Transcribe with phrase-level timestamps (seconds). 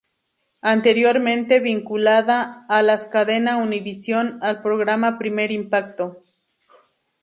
[0.63, 6.23] Anteriormente vinculada a la cadena Univision, al programa Primer Impacto.